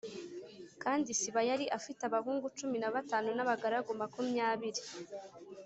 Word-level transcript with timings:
Kandi 0.83 1.09
Siba 1.19 1.41
yari 1.49 1.65
afite 1.77 2.01
abahungu 2.05 2.45
cumi 2.57 2.77
na 2.79 2.89
batanu 2.95 3.29
n’abagaragu 3.33 3.91
makumyabiri. 4.01 4.81